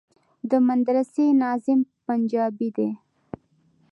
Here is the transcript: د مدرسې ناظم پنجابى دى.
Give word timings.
د 0.49 0.51
مدرسې 0.67 1.25
ناظم 1.41 1.79
پنجابى 2.05 2.69
دى. 2.77 2.89